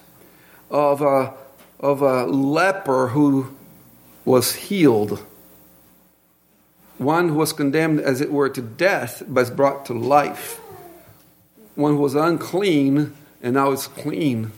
of 0.70 1.02
a, 1.02 1.34
of 1.78 2.02
a 2.02 2.26
leper 2.26 3.08
who 3.08 3.54
was 4.24 4.54
healed? 4.54 5.24
One 6.98 7.30
who 7.30 7.34
was 7.36 7.52
condemned, 7.52 8.00
as 8.00 8.20
it 8.20 8.30
were, 8.30 8.48
to 8.50 8.60
death, 8.60 9.22
but 9.26 9.40
is 9.40 9.50
brought 9.50 9.86
to 9.86 9.94
life. 9.94 10.58
One 11.74 11.94
who 11.94 12.02
was 12.02 12.14
unclean 12.14 13.16
and 13.42 13.54
now 13.54 13.72
is 13.72 13.86
clean. 13.86 14.52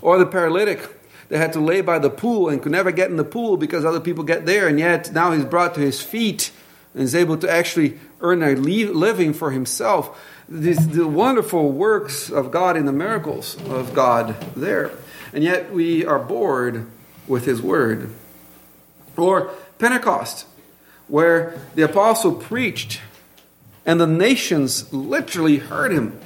Or 0.00 0.18
the 0.18 0.26
paralytic 0.26 0.88
that 1.28 1.38
had 1.38 1.52
to 1.52 1.60
lay 1.60 1.80
by 1.80 1.98
the 1.98 2.10
pool 2.10 2.48
and 2.48 2.62
could 2.62 2.72
never 2.72 2.90
get 2.90 3.10
in 3.10 3.16
the 3.16 3.24
pool 3.24 3.56
because 3.56 3.84
other 3.84 4.00
people 4.00 4.24
get 4.24 4.46
there, 4.46 4.66
and 4.66 4.78
yet 4.78 5.12
now 5.12 5.32
he's 5.32 5.44
brought 5.44 5.74
to 5.74 5.80
his 5.80 6.00
feet 6.02 6.50
is 6.94 7.14
able 7.14 7.36
to 7.38 7.50
actually 7.50 7.98
earn 8.20 8.42
a 8.42 8.54
living 8.54 9.32
for 9.32 9.50
himself. 9.50 10.20
The 10.48 11.06
wonderful 11.06 11.70
works 11.70 12.30
of 12.30 12.50
God 12.50 12.76
and 12.76 12.88
the 12.88 12.92
miracles 12.92 13.56
of 13.68 13.94
God 13.94 14.34
there. 14.56 14.90
And 15.32 15.44
yet 15.44 15.72
we 15.72 16.04
are 16.04 16.18
bored 16.18 16.86
with 17.28 17.44
his 17.44 17.62
word. 17.62 18.12
Or 19.16 19.52
Pentecost, 19.78 20.46
where 21.06 21.60
the 21.74 21.82
apostle 21.82 22.34
preached 22.34 23.00
and 23.86 24.00
the 24.00 24.06
nations 24.06 24.92
literally 24.92 25.58
heard 25.58 25.92
him. 25.92 26.20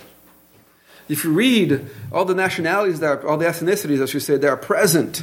If 1.08 1.22
you 1.24 1.32
read 1.32 1.86
all 2.10 2.24
the 2.24 2.34
nationalities 2.34 3.00
that 3.00 3.06
are, 3.06 3.28
all 3.28 3.36
the 3.36 3.44
ethnicities, 3.44 4.02
I 4.02 4.06
should 4.06 4.22
say, 4.22 4.38
that 4.38 4.48
are 4.48 4.56
present 4.56 5.22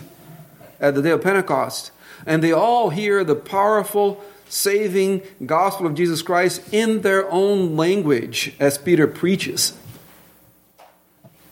at 0.79 0.93
the 0.95 1.01
day 1.01 1.09
of 1.09 1.23
Pentecost, 1.23 1.91
and 2.25 2.43
they 2.43 2.51
all 2.51 2.91
hear 2.91 3.23
the 3.23 3.35
powerful, 3.35 4.23
saving 4.51 5.21
gospel 5.45 5.87
of 5.87 5.95
Jesus 5.95 6.21
Christ 6.21 6.61
in 6.73 7.01
their 7.01 7.29
own 7.31 7.77
language 7.77 8.53
as 8.59 8.77
Peter 8.77 9.07
preaches. 9.07 9.73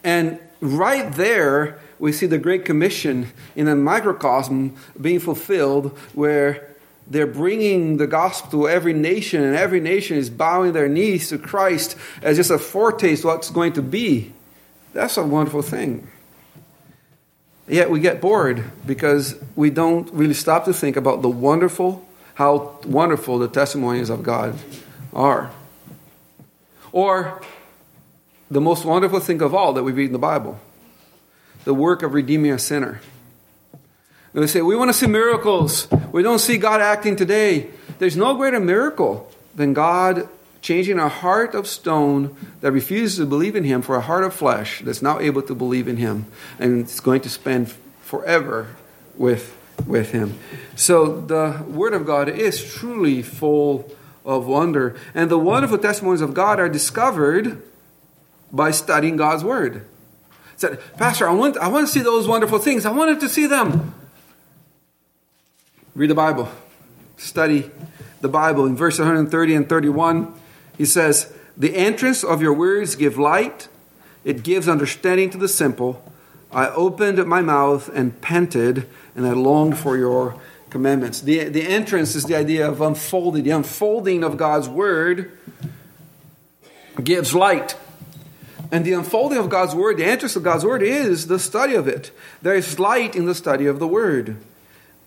And 0.04 0.40
right 0.60 1.12
there, 1.14 1.80
we 1.98 2.12
see 2.12 2.26
the 2.26 2.38
Great 2.38 2.66
Commission 2.66 3.32
in 3.56 3.68
a 3.68 3.76
microcosm 3.76 4.76
being 5.00 5.20
fulfilled 5.20 5.98
where 6.14 6.76
they're 7.08 7.28
bringing 7.28 7.98
the 7.98 8.08
gospel 8.08 8.52
to 8.52 8.70
every 8.70 8.94
nation, 8.94 9.44
and 9.44 9.56
every 9.56 9.80
nation 9.80 10.18
is 10.18 10.30
bowing 10.30 10.74
their 10.74 10.88
knees 10.88 11.30
to 11.30 11.38
Christ 11.38 11.98
as 12.22 12.38
just 12.38 12.52
a 12.52 12.60
foretaste 12.60 13.24
of 13.24 13.30
what's 13.30 13.50
going 13.50 13.74
to 13.74 13.82
be. 13.82 14.34
That's 14.94 15.18
a 15.18 15.24
wonderful 15.24 15.62
thing. 15.62 16.08
Yet 17.68 17.90
we 17.90 18.00
get 18.00 18.20
bored 18.20 18.64
because 18.86 19.36
we 19.56 19.70
don't 19.70 20.12
really 20.14 20.34
stop 20.34 20.66
to 20.66 20.74
think 20.74 20.98
about 20.98 21.22
the 21.22 21.30
wonderful, 21.30 22.06
how 22.40 22.80
wonderful 22.86 23.38
the 23.38 23.50
testimonies 23.50 24.10
of 24.10 24.24
God 24.24 24.58
are. 25.12 25.52
Or 26.94 27.42
the 28.50 28.62
most 28.62 28.86
wonderful 28.86 29.20
thing 29.20 29.42
of 29.42 29.54
all 29.54 29.74
that 29.74 29.84
we 29.84 29.92
read 29.92 30.06
in 30.06 30.14
the 30.14 30.20
Bible 30.20 30.58
the 31.66 31.74
work 31.74 32.02
of 32.02 32.14
redeeming 32.14 32.52
a 32.52 32.58
sinner. 32.58 33.02
And 34.34 34.42
they 34.42 34.48
say, 34.48 34.62
We 34.62 34.78
want 34.78 34.88
to 34.88 34.94
see 34.94 35.06
miracles. 35.06 35.90
We 36.14 36.24
don't 36.24 36.40
see 36.40 36.58
God 36.58 36.80
acting 36.80 37.18
today. 37.18 37.72
There's 38.00 38.16
no 38.16 38.34
greater 38.36 38.62
miracle 38.62 39.30
than 39.54 39.74
God 39.74 40.30
changing 40.62 40.98
a 40.98 41.10
heart 41.10 41.54
of 41.54 41.68
stone 41.68 42.38
that 42.62 42.72
refuses 42.72 43.18
to 43.18 43.26
believe 43.26 43.58
in 43.58 43.66
Him 43.66 43.82
for 43.82 43.98
a 43.98 44.02
heart 44.02 44.24
of 44.24 44.34
flesh 44.34 44.82
that's 44.86 45.02
now 45.02 45.20
able 45.20 45.42
to 45.42 45.54
believe 45.54 45.90
in 45.90 45.98
Him 45.98 46.28
and 46.58 46.86
is 46.86 47.02
going 47.02 47.20
to 47.20 47.30
spend 47.30 47.74
forever 48.02 48.78
with, 49.18 49.58
with 49.86 50.12
Him. 50.12 50.38
So 50.76 51.22
the 51.22 51.64
Word 51.68 51.94
of 51.94 52.06
God 52.06 52.30
is 52.30 52.64
truly 52.74 53.22
full 53.22 53.92
of 54.26 54.46
wonder. 54.46 54.96
And 55.14 55.30
the 55.30 55.40
wonderful 55.40 55.78
testimonies 55.78 56.22
of 56.22 56.34
God 56.34 56.60
are 56.60 56.70
discovered 56.70 57.62
by 58.52 58.72
studying 58.72 59.18
God's 59.18 59.44
Word. 59.44 59.86
Said, 60.56 60.80
Pastor, 60.98 61.28
I 61.28 61.34
want, 61.34 61.58
I 61.58 61.70
want 61.70 61.88
to 61.88 61.94
see 61.94 62.02
those 62.02 62.28
wonderful 62.28 62.60
things. 62.60 62.86
I 62.86 62.92
wanted 62.92 63.20
to 63.22 63.30
see 63.30 63.48
them. 63.48 63.94
Read 65.96 66.10
the 66.10 66.16
Bible. 66.16 66.50
Study 67.18 67.72
the 68.22 68.30
Bible. 68.30 68.66
In 68.66 68.76
verse 68.76 69.00
130 69.00 69.56
and 69.56 69.70
31, 69.70 70.34
he 70.78 70.86
says, 70.86 71.34
The 71.58 71.76
entrance 71.76 72.24
of 72.24 72.42
your 72.42 72.54
words 72.54 72.96
give 72.96 73.18
light, 73.18 73.68
it 74.24 74.44
gives 74.44 74.68
understanding 74.68 75.30
to 75.32 75.38
the 75.38 75.48
simple. 75.48 76.04
I 76.52 76.70
opened 76.70 77.24
my 77.26 77.42
mouth 77.42 77.90
and 77.94 78.20
panted, 78.22 78.88
and 79.16 79.26
I 79.28 79.34
longed 79.34 79.78
for 79.78 79.98
your 79.98 80.40
commandments. 80.70 81.22
The, 81.22 81.46
the 81.46 81.64
entrance 81.64 82.16
is 82.16 82.26
the 82.26 82.36
idea 82.36 82.68
of 82.68 82.82
unfolding. 82.82 83.44
The 83.44 83.52
unfolding 83.52 84.24
of 84.24 84.38
God's 84.38 84.68
word 84.68 85.38
gives 87.04 87.34
light. 87.34 87.76
And 88.72 88.86
the 88.86 88.94
unfolding 88.94 89.38
of 89.40 89.50
God's 89.50 89.74
word, 89.74 89.98
the 89.98 90.06
entrance 90.06 90.36
of 90.36 90.44
God's 90.44 90.64
word 90.64 90.84
is 90.84 91.28
the 91.28 91.40
study 91.40 91.74
of 91.74 91.88
it. 91.88 92.12
There 92.42 92.56
is 92.56 92.80
light 92.80 93.16
in 93.16 93.26
the 93.26 93.34
study 93.34 93.66
of 93.66 93.80
the 93.80 93.88
word. 93.88 94.38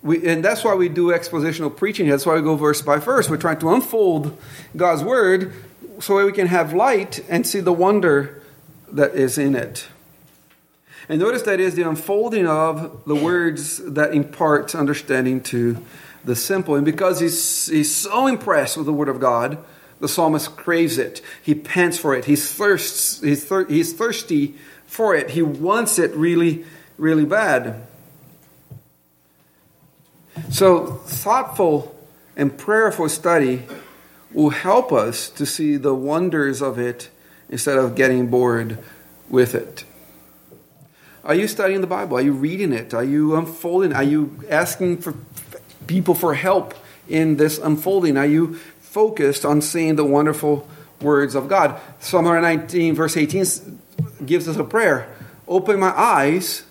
We, 0.03 0.27
and 0.27 0.45
that's 0.45 0.65
why 0.65 0.75
we 0.75 0.89
do 0.89 1.09
expositional 1.09 1.77
preaching. 1.77 2.09
That's 2.09 2.27
why 2.27 2.35
we 2.35 2.43
go 2.43 2.57
verse 2.57 2.83
by 2.83 2.99
verse. 2.99 3.31
We're 3.31 3.37
trying 3.37 3.61
to 3.61 3.71
unfold 3.71 4.37
God's 4.77 5.05
word 5.05 5.53
so 6.01 6.19
that 6.19 6.27
we 6.27 6.33
can 6.33 6.49
have 6.49 6.75
light 6.75 7.25
and 7.29 7.47
see 7.47 7.61
the 7.61 7.73
wonder 7.73 8.43
that 8.91 9.15
is 9.15 9.39
in 9.39 9.55
it. 9.55 9.87
And 11.09 11.21
notice 11.21 11.43
that 11.43 11.61
is 11.61 11.75
the 11.75 11.89
unfolding 11.89 12.47
of 12.47 13.05
the 13.07 13.15
words 13.15 13.79
that 13.79 14.15
impart 14.15 14.75
understanding 14.75 15.41
to 15.45 15.83
the 16.25 16.37
simple. 16.37 16.75
And 16.75 16.85
because 16.85 17.21
he's, 17.21 17.67
he's 17.67 17.95
so 17.95 18.27
impressed 18.27 18.77
with 18.77 18.87
the 18.87 18.93
word 18.93 19.09
of 19.09 19.21
God, 19.21 19.59
the 20.01 20.09
psalmist 20.09 20.57
craves 20.57 20.99
it. 20.99 21.21
He 21.43 21.55
pants 21.55 21.99
for 21.99 22.15
it. 22.15 22.25
He 22.25 22.37
thirsts. 22.37 23.21
He's, 23.21 23.45
thir- 23.45 23.67
he's 23.67 23.93
thirsty 23.93 24.55
for 24.87 25.15
it. 25.15 25.31
He 25.31 25.43
wants 25.43 25.99
it 25.99 26.15
really, 26.15 26.65
really 26.99 27.25
bad. 27.25 27.87
So, 30.51 30.87
thoughtful 30.87 31.95
and 32.37 32.57
prayerful 32.57 33.09
study 33.09 33.65
will 34.33 34.51
help 34.51 34.93
us 34.93 35.29
to 35.31 35.45
see 35.45 35.77
the 35.77 35.95
wonders 35.95 36.63
of 36.63 36.79
it 36.79 37.11
instead 37.49 37.77
of 37.77 37.95
getting 37.95 38.29
bored 38.29 38.79
with 39.29 39.55
it. 39.55 39.85
Are 41.25 41.35
you 41.35 41.47
studying 41.47 41.81
the 41.81 41.87
Bible? 41.87 42.17
Are 42.17 42.23
you 42.23 42.33
reading 42.33 42.73
it? 42.73 42.93
Are 42.95 43.05
you 43.05 43.37
unfolding? 43.37 43.93
Are 43.93 44.03
you 44.03 44.43
asking 44.51 44.99
for 44.99 45.15
people 45.87 46.15
for 46.15 46.35
help 46.35 46.75
in 47.09 47.37
this 47.37 47.59
unfolding? 47.59 48.17
Are 48.17 48.27
you 48.27 48.55
focused 48.81 49.45
on 49.45 49.61
seeing 49.61 49.97
the 49.97 50.05
wonderful 50.05 50.69
words 51.01 51.35
of 51.35 51.49
God? 51.49 51.81
Psalm 52.01 52.25
119, 52.25 52.95
verse 52.95 53.17
18 53.17 53.45
gives 54.27 54.49
us 54.49 54.57
a 54.57 54.65
prayer 54.65 55.09
Open 55.47 55.79
my 55.79 55.91
eyes 55.91 56.65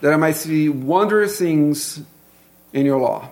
that 0.00 0.12
I 0.12 0.16
might 0.16 0.36
see 0.36 0.68
wondrous 0.68 1.38
things 1.38 2.00
in 2.72 2.86
your 2.86 2.98
law. 2.98 3.30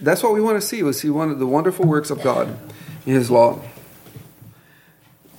That's 0.00 0.22
what 0.22 0.32
we 0.32 0.40
want 0.40 0.60
to 0.60 0.66
see. 0.66 0.82
We 0.82 0.92
see 0.92 1.10
one 1.10 1.30
of 1.30 1.38
the 1.38 1.46
wonderful 1.46 1.86
works 1.86 2.10
of 2.10 2.22
God 2.22 2.48
in 3.06 3.14
His 3.14 3.30
law. 3.30 3.60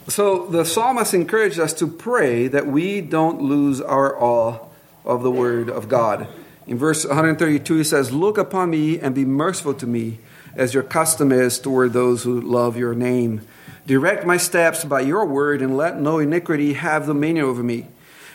So 0.07 0.45
the 0.45 0.65
psalmist 0.65 1.13
encouraged 1.13 1.59
us 1.59 1.73
to 1.73 1.87
pray 1.87 2.47
that 2.47 2.67
we 2.67 3.01
don't 3.01 3.41
lose 3.41 3.81
our 3.81 4.15
awe 4.21 4.59
of 5.03 5.23
the 5.23 5.31
word 5.31 5.69
of 5.69 5.89
God. 5.89 6.27
In 6.67 6.77
verse 6.77 7.05
132, 7.05 7.77
he 7.77 7.83
says, 7.83 8.11
Look 8.11 8.37
upon 8.37 8.69
me 8.69 8.99
and 8.99 9.15
be 9.15 9.25
merciful 9.25 9.73
to 9.75 9.87
me, 9.87 10.19
as 10.55 10.73
your 10.73 10.83
custom 10.83 11.31
is 11.31 11.59
toward 11.59 11.93
those 11.93 12.23
who 12.23 12.39
love 12.39 12.77
your 12.77 12.93
name. 12.93 13.41
Direct 13.87 14.25
my 14.25 14.37
steps 14.37 14.83
by 14.83 15.01
your 15.01 15.25
word, 15.25 15.61
and 15.61 15.75
let 15.75 15.99
no 15.99 16.19
iniquity 16.19 16.73
have 16.73 17.07
dominion 17.07 17.45
over 17.45 17.63
me. 17.63 17.87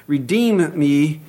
Redeem 0.06 0.76
me 0.78 1.20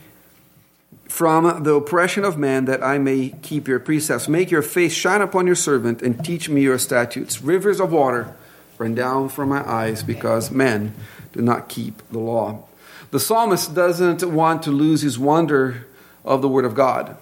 from 1.08 1.64
the 1.64 1.74
oppression 1.76 2.24
of 2.24 2.38
man, 2.38 2.66
that 2.66 2.84
I 2.84 2.98
may 2.98 3.30
keep 3.42 3.68
your 3.68 3.80
precepts. 3.80 4.28
Make 4.28 4.50
your 4.50 4.62
face 4.62 4.94
shine 4.94 5.22
upon 5.22 5.46
your 5.46 5.56
servant, 5.56 6.02
and 6.02 6.24
teach 6.24 6.50
me 6.50 6.62
your 6.62 6.80
statutes. 6.80 7.42
Rivers 7.42 7.80
of 7.80 7.92
water 7.92 8.36
run 8.82 8.96
down 8.96 9.30
from 9.30 9.50
my 9.50 9.68
eyes, 9.70 10.04
because 10.04 10.52
men 10.52 10.94
do 11.32 11.42
not 11.42 11.70
keep 11.70 12.02
the 12.10 12.20
law. 12.20 12.68
The 13.12 13.20
psalmist 13.20 13.76
doesn't 13.76 14.24
want 14.24 14.64
to 14.64 14.72
lose 14.72 15.02
his 15.02 15.20
wonder 15.20 15.88
of 16.26 16.42
the 16.42 16.50
Word 16.50 16.66
of 16.66 16.76
God. 16.76 17.16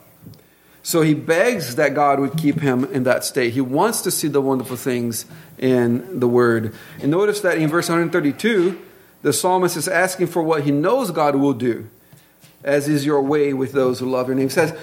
So 0.81 1.01
he 1.01 1.13
begs 1.13 1.75
that 1.75 1.93
God 1.93 2.19
would 2.19 2.37
keep 2.37 2.61
him 2.61 2.85
in 2.85 3.03
that 3.03 3.23
state. 3.23 3.53
He 3.53 3.61
wants 3.61 4.01
to 4.03 4.11
see 4.11 4.27
the 4.27 4.41
wonderful 4.41 4.77
things 4.77 5.25
in 5.57 6.19
the 6.19 6.27
Word. 6.27 6.73
And 7.01 7.11
notice 7.11 7.41
that 7.41 7.57
in 7.57 7.69
verse 7.69 7.89
132, 7.89 8.79
the 9.21 9.33
psalmist 9.33 9.75
is 9.75 9.87
asking 9.87 10.27
for 10.27 10.41
what 10.41 10.63
he 10.63 10.71
knows 10.71 11.11
God 11.11 11.35
will 11.35 11.53
do, 11.53 11.89
as 12.63 12.87
is 12.87 13.05
your 13.05 13.21
way 13.21 13.53
with 13.53 13.73
those 13.73 13.99
who 13.99 14.09
love 14.09 14.27
your 14.27 14.35
name. 14.35 14.47
He 14.47 14.53
says, 14.53 14.77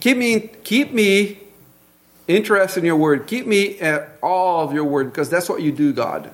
Keep 0.00 0.16
me, 0.16 0.40
keep 0.64 0.92
me 0.92 1.38
interested 2.28 2.80
in 2.80 2.86
your 2.86 2.96
Word. 2.96 3.26
Keep 3.26 3.46
me 3.46 3.78
at 3.80 4.18
all 4.22 4.64
of 4.64 4.72
your 4.72 4.84
Word, 4.84 5.10
because 5.10 5.28
that's 5.28 5.48
what 5.48 5.62
you 5.62 5.72
do, 5.72 5.92
God. 5.92 6.30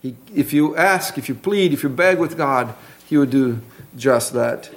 He, 0.00 0.16
if 0.34 0.52
you 0.52 0.76
ask, 0.76 1.16
if 1.16 1.28
you 1.28 1.34
plead, 1.34 1.72
if 1.72 1.82
you 1.82 1.88
beg 1.88 2.18
with 2.18 2.36
God, 2.36 2.74
He 3.06 3.16
will 3.16 3.26
do 3.26 3.60
just 3.96 4.32
that. 4.32 4.70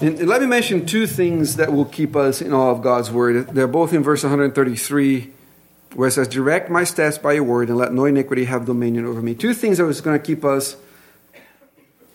And 0.00 0.26
let 0.26 0.40
me 0.40 0.46
mention 0.46 0.86
two 0.86 1.06
things 1.06 1.56
that 1.56 1.74
will 1.74 1.84
keep 1.84 2.16
us 2.16 2.40
in 2.40 2.54
awe 2.54 2.70
of 2.70 2.80
God's 2.80 3.10
word. 3.10 3.48
They're 3.48 3.68
both 3.68 3.92
in 3.92 4.02
verse 4.02 4.22
133, 4.22 5.30
where 5.94 6.08
it 6.08 6.12
says, 6.12 6.26
Direct 6.26 6.70
my 6.70 6.84
steps 6.84 7.18
by 7.18 7.34
your 7.34 7.44
word, 7.44 7.68
and 7.68 7.76
let 7.76 7.92
no 7.92 8.06
iniquity 8.06 8.46
have 8.46 8.64
dominion 8.64 9.04
over 9.04 9.20
me. 9.20 9.34
Two 9.34 9.52
things 9.52 9.76
that 9.76 9.86
is 9.86 10.00
going 10.00 10.18
to 10.18 10.24
keep 10.24 10.42
us 10.42 10.76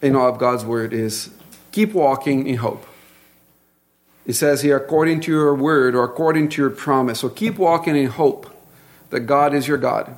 in 0.02 0.16
awe 0.16 0.30
of 0.30 0.40
God's 0.40 0.66
word 0.66 0.94
is 0.94 1.30
keep 1.72 1.94
walking 1.94 2.48
in 2.48 2.56
hope. 2.58 2.88
It 4.26 4.34
says 4.34 4.62
here, 4.62 4.78
according 4.78 5.22
to 5.22 5.32
your 5.32 5.54
word 5.54 5.96
or 5.96 6.04
according 6.04 6.50
to 6.50 6.62
your 6.62 6.72
promise. 6.72 7.20
So 7.20 7.30
keep 7.30 7.58
walking 7.58 7.96
in 7.96 8.08
hope 8.08 8.52
that 9.12 9.22
God 9.22 9.54
is 9.54 9.68
your 9.68 9.78
God. 9.78 10.16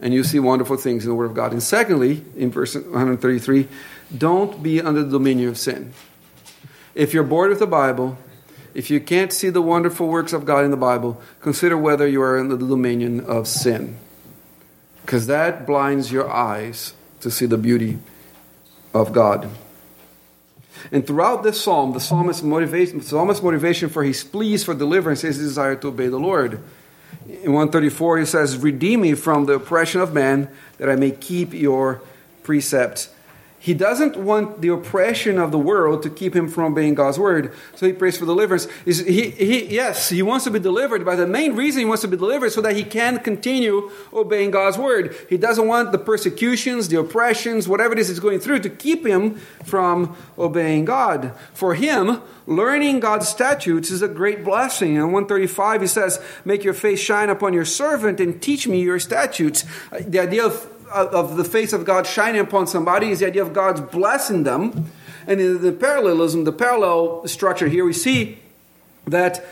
And 0.00 0.12
you 0.12 0.24
see 0.24 0.38
wonderful 0.38 0.76
things 0.76 1.04
in 1.04 1.10
the 1.10 1.14
word 1.14 1.26
of 1.26 1.34
God. 1.34 1.52
And 1.52 1.62
secondly, 1.62 2.24
in 2.36 2.50
verse 2.50 2.74
133, 2.74 3.68
don't 4.16 4.62
be 4.62 4.80
under 4.80 5.02
the 5.02 5.10
dominion 5.10 5.48
of 5.48 5.58
sin. 5.58 5.92
If 6.94 7.12
you're 7.12 7.24
bored 7.24 7.50
with 7.50 7.58
the 7.58 7.66
Bible, 7.66 8.18
if 8.74 8.90
you 8.90 9.00
can't 9.00 9.32
see 9.32 9.48
the 9.50 9.62
wonderful 9.62 10.08
works 10.08 10.32
of 10.32 10.44
God 10.44 10.64
in 10.64 10.70
the 10.70 10.76
Bible, 10.76 11.20
consider 11.40 11.76
whether 11.76 12.06
you 12.06 12.20
are 12.22 12.38
under 12.38 12.56
the 12.56 12.66
dominion 12.66 13.20
of 13.20 13.48
sin. 13.48 13.96
Because 15.02 15.26
that 15.28 15.66
blinds 15.66 16.12
your 16.12 16.30
eyes 16.30 16.92
to 17.20 17.30
see 17.30 17.46
the 17.46 17.56
beauty 17.56 17.98
of 18.92 19.12
God. 19.12 19.48
And 20.92 21.06
throughout 21.06 21.42
this 21.42 21.60
psalm, 21.60 21.92
the 21.92 22.00
psalmist's 22.00 22.42
motivation, 22.42 22.98
the 22.98 23.04
psalmist's 23.04 23.42
motivation 23.42 23.88
for 23.88 24.04
his 24.04 24.22
pleas 24.22 24.64
for 24.64 24.74
deliverance 24.74 25.24
is 25.24 25.36
his 25.36 25.48
desire 25.48 25.76
to 25.76 25.88
obey 25.88 26.08
the 26.08 26.18
Lord. 26.18 26.62
In 27.28 27.52
134, 27.52 28.18
he 28.18 28.24
says, 28.24 28.58
Redeem 28.58 29.00
me 29.00 29.14
from 29.14 29.46
the 29.46 29.54
oppression 29.54 30.00
of 30.00 30.14
man, 30.14 30.48
that 30.78 30.88
I 30.88 30.96
may 30.96 31.10
keep 31.10 31.52
your 31.52 32.02
precepts. 32.42 33.08
He 33.58 33.74
doesn't 33.74 34.16
want 34.16 34.60
the 34.60 34.68
oppression 34.68 35.38
of 35.38 35.50
the 35.50 35.58
world 35.58 36.02
to 36.02 36.10
keep 36.10 36.36
him 36.36 36.46
from 36.46 36.72
obeying 36.72 36.94
God's 36.94 37.18
word. 37.18 37.52
So 37.74 37.86
he 37.86 37.92
prays 37.92 38.18
for 38.18 38.26
deliverance. 38.26 38.68
He, 38.84 39.30
he, 39.30 39.64
yes, 39.66 40.10
he 40.10 40.22
wants 40.22 40.44
to 40.44 40.50
be 40.50 40.58
delivered, 40.58 41.04
but 41.04 41.16
the 41.16 41.26
main 41.26 41.56
reason 41.56 41.80
he 41.80 41.84
wants 41.86 42.02
to 42.02 42.08
be 42.08 42.16
delivered 42.16 42.46
is 42.46 42.54
so 42.54 42.60
that 42.60 42.76
he 42.76 42.84
can 42.84 43.18
continue 43.18 43.90
obeying 44.12 44.50
God's 44.50 44.76
word. 44.76 45.16
He 45.28 45.38
doesn't 45.38 45.66
want 45.66 45.92
the 45.92 45.98
persecutions, 45.98 46.88
the 46.88 47.00
oppressions, 47.00 47.66
whatever 47.66 47.94
it 47.94 47.98
is 47.98 48.08
he's 48.08 48.20
going 48.20 48.40
through 48.40 48.60
to 48.60 48.70
keep 48.70 49.06
him 49.06 49.36
from 49.64 50.16
obeying 50.38 50.84
God. 50.84 51.32
For 51.54 51.74
him, 51.74 52.20
learning 52.46 53.00
God's 53.00 53.28
statutes 53.28 53.90
is 53.90 54.02
a 54.02 54.08
great 54.08 54.44
blessing. 54.44 54.96
In 54.96 55.12
135, 55.12 55.80
he 55.80 55.86
says, 55.86 56.22
Make 56.44 56.62
your 56.62 56.74
face 56.74 57.00
shine 57.00 57.30
upon 57.30 57.54
your 57.54 57.64
servant 57.64 58.20
and 58.20 58.40
teach 58.40 58.68
me 58.68 58.82
your 58.82 59.00
statutes. 59.00 59.64
Uh, 59.90 60.00
the 60.06 60.20
idea 60.20 60.44
of 60.44 60.75
of 60.92 61.36
the 61.36 61.44
face 61.44 61.72
of 61.72 61.84
God 61.84 62.06
shining 62.06 62.40
upon 62.40 62.66
somebody 62.66 63.10
is 63.10 63.20
the 63.20 63.26
idea 63.26 63.42
of 63.42 63.52
God's 63.52 63.80
blessing 63.80 64.42
them. 64.42 64.90
And 65.26 65.40
in 65.40 65.62
the 65.62 65.72
parallelism, 65.72 66.44
the 66.44 66.52
parallel 66.52 67.26
structure 67.26 67.68
here, 67.68 67.84
we 67.84 67.92
see 67.92 68.38
that 69.06 69.44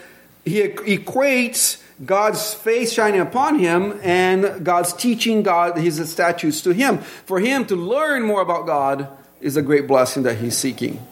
he 0.44 0.62
equates 0.62 1.82
God's 2.04 2.54
face 2.54 2.92
shining 2.92 3.20
upon 3.20 3.58
him 3.58 3.98
and 4.02 4.64
God's 4.64 4.92
teaching 4.92 5.42
God 5.42 5.76
his 5.76 6.10
statutes 6.10 6.60
to 6.62 6.72
him. 6.72 6.98
For 6.98 7.40
him 7.40 7.64
to 7.66 7.76
learn 7.76 8.22
more 8.22 8.42
about 8.42 8.66
God 8.66 9.08
is 9.40 9.56
a 9.56 9.62
great 9.62 9.86
blessing 9.86 10.22
that 10.24 10.38
he's 10.38 10.56
seeking. 10.56 11.04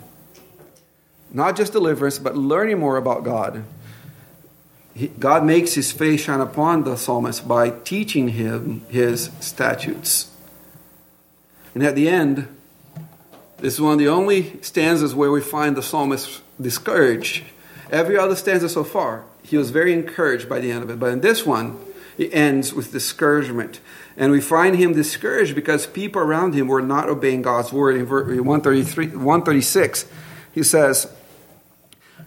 Not 1.31 1.57
just 1.57 1.73
deliverance, 1.73 2.19
but 2.19 2.37
learning 2.37 2.79
more 2.79 2.97
about 2.97 3.25
God. 3.25 3.65
God 5.19 5.45
makes 5.45 5.75
his 5.75 5.91
face 5.91 6.23
shine 6.23 6.41
upon 6.41 6.85
the 6.85 6.97
psalmist 6.97 7.49
by 7.49 7.71
teaching 7.71 8.29
him 8.29 8.85
his 8.89 9.31
statutes. 9.41 10.31
And 11.75 11.83
at 11.83 11.95
the 11.95 12.09
end, 12.09 12.49
this 13.59 13.75
is 13.75 13.81
one 13.81 13.95
of 13.95 13.99
the 13.99 14.09
only 14.09 14.61
stanzas 14.63 15.15
where 15.15 15.31
we 15.31 15.41
find 15.41 15.77
the 15.77 15.83
psalmist 15.83 16.43
discouraged. 16.61 17.45
Every 17.91 18.19
other 18.19 18.37
stanza 18.37 18.69
so 18.69 18.85
far, 18.85 19.25
he 19.43 19.57
was 19.57 19.71
very 19.71 19.93
encouraged 19.93 20.49
by 20.49 20.61
the 20.61 20.71
end 20.71 20.83
of 20.83 20.91
it. 20.91 20.99
But 20.99 21.13
in 21.13 21.21
this 21.21 21.47
one, 21.47 21.79
it 22.19 22.35
ends 22.35 22.75
with 22.75 22.93
discouragement. 22.93 23.81
And 24.17 24.31
we 24.31 24.41
find 24.43 24.77
him 24.77 24.93
discouraged 24.93 25.55
because 25.55 25.87
people 25.87 26.21
around 26.21 26.55
him 26.55 26.69
were 26.69 26.83
not 26.83 27.09
obeying 27.09 27.41
God's 27.41 27.73
word. 27.73 27.97
In 27.97 28.07
133, 28.09 29.07
136, 29.17 30.07
he 30.53 30.63
says, 30.63 31.11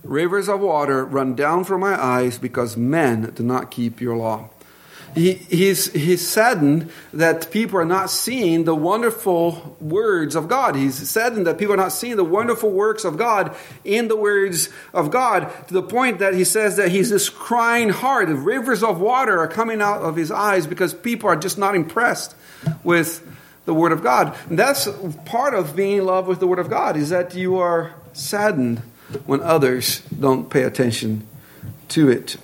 Rivers 0.06 0.48
of 0.48 0.60
water 0.60 1.04
run 1.04 1.36
down 1.36 1.64
from 1.64 1.82
my 1.82 2.02
eyes 2.02 2.38
because 2.38 2.78
men 2.78 3.32
do 3.36 3.44
not 3.44 3.72
keep 3.72 4.00
your 4.00 4.16
law. 4.16 4.50
He, 5.16 5.34
he's, 5.34 5.92
he's 5.94 6.28
saddened 6.28 6.92
that 7.14 7.50
people 7.50 7.80
are 7.80 7.86
not 7.86 8.10
seeing 8.10 8.66
the 8.66 8.76
wonderful 8.76 9.78
words 9.80 10.36
of 10.36 10.50
God. 10.50 10.76
He's 10.76 11.10
saddened 11.10 11.48
that 11.48 11.58
people 11.58 11.74
are 11.74 11.78
not 11.78 11.94
seeing 11.94 12.18
the 12.18 12.26
wonderful 12.26 12.70
works 12.70 13.06
of 13.06 13.18
God 13.18 13.56
in 13.86 14.10
the 14.10 14.18
words 14.18 14.68
of 14.94 15.12
God 15.12 15.50
to 15.70 15.74
the 15.74 15.82
point 15.82 16.20
that 16.20 16.34
he 16.34 16.44
says 16.44 16.76
that 16.76 16.90
he's 16.90 17.10
just 17.10 17.34
crying 17.34 17.90
hard. 17.90 18.28
The 18.28 18.36
rivers 18.36 18.84
of 18.84 19.00
water 19.00 19.40
are 19.40 19.48
coming 19.48 19.82
out 19.82 20.02
of 20.02 20.18
his 20.18 20.32
eyes 20.32 20.68
because 20.68 20.94
people 20.94 21.30
are 21.30 21.38
just 21.38 21.58
not 21.58 21.76
impressed 21.76 22.36
with 22.84 23.26
the 23.64 23.74
Word 23.74 23.94
of 23.94 24.04
God. 24.04 24.38
And 24.50 24.60
that's 24.60 24.88
part 25.26 25.54
of 25.54 25.76
being 25.76 26.00
in 26.00 26.06
love 26.06 26.28
with 26.28 26.40
the 26.40 26.48
Word 26.48 26.60
of 26.60 26.70
God, 26.70 26.98
is 26.98 27.10
that 27.10 27.34
you 27.36 27.58
are 27.58 27.96
saddened 28.14 28.82
when 29.26 29.42
others 29.42 30.02
don't 30.02 30.50
pay 30.50 30.64
attention 30.64 31.28
to 31.90 32.10
it. 32.10 32.38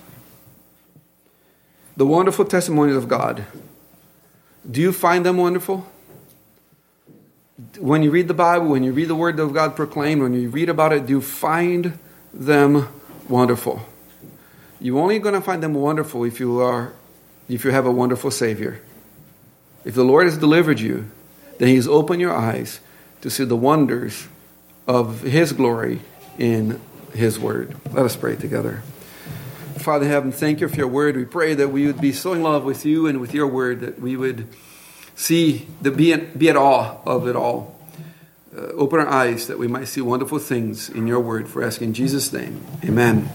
The 1.97 2.05
wonderful 2.05 2.45
testimonies 2.45 2.95
of 2.95 3.07
God. 3.07 3.45
Do 4.69 4.81
you 4.81 4.91
find 4.91 5.25
them 5.25 5.37
wonderful? 5.37 5.87
When 7.79 8.03
you 8.03 8.11
read 8.11 8.27
the 8.27 8.33
Bible, 8.33 8.67
when 8.67 8.83
you 8.83 8.91
read 8.91 9.07
the 9.07 9.15
Word 9.15 9.39
of 9.39 9.53
God 9.53 9.75
proclaimed, 9.75 10.21
when 10.21 10.33
you 10.33 10.49
read 10.49 10.69
about 10.69 10.93
it, 10.93 11.05
do 11.05 11.13
you 11.13 11.21
find 11.21 11.97
them 12.33 12.87
wonderful? 13.27 13.81
You're 14.79 14.99
only 14.99 15.19
going 15.19 15.35
to 15.35 15.41
find 15.41 15.61
them 15.61 15.73
wonderful 15.73 16.23
if 16.23 16.39
you 16.39 16.59
are 16.59 16.93
if 17.47 17.65
you 17.65 17.71
have 17.71 17.85
a 17.85 17.91
wonderful 17.91 18.31
Savior. 18.31 18.81
If 19.83 19.93
the 19.95 20.03
Lord 20.03 20.25
has 20.25 20.37
delivered 20.37 20.79
you, 20.79 21.11
then 21.57 21.67
He's 21.67 21.87
opened 21.87 22.21
your 22.21 22.33
eyes 22.33 22.79
to 23.21 23.29
see 23.29 23.43
the 23.43 23.55
wonders 23.55 24.27
of 24.87 25.21
His 25.21 25.53
glory 25.53 26.01
in 26.37 26.79
His 27.13 27.39
Word. 27.39 27.75
Let 27.91 28.05
us 28.05 28.15
pray 28.15 28.35
together. 28.35 28.81
Father 29.77 30.07
heaven, 30.07 30.31
thank 30.31 30.61
you 30.61 30.67
for 30.67 30.75
your 30.75 30.87
Word. 30.87 31.15
We 31.15 31.25
pray 31.25 31.53
that 31.55 31.69
we 31.69 31.87
would 31.87 31.99
be 31.99 32.11
so 32.11 32.33
in 32.33 32.43
love 32.43 32.63
with 32.63 32.85
you 32.85 33.07
and 33.07 33.19
with 33.19 33.33
your 33.33 33.47
Word 33.47 33.81
that 33.81 33.99
we 33.99 34.15
would 34.15 34.47
see, 35.15 35.67
the, 35.81 35.91
be, 35.91 36.15
be 36.15 36.49
at 36.49 36.55
awe 36.55 36.97
of 37.05 37.27
it 37.27 37.35
all. 37.35 37.79
Uh, 38.55 38.61
open 38.73 38.99
our 38.99 39.07
eyes 39.07 39.47
that 39.47 39.57
we 39.57 39.67
might 39.67 39.87
see 39.87 40.01
wonderful 40.01 40.37
things 40.37 40.89
in 40.89 41.07
your 41.07 41.19
Word. 41.19 41.47
For 41.47 41.63
asking 41.63 41.89
in 41.89 41.93
Jesus' 41.93 42.31
name, 42.31 42.63
amen. 42.83 43.29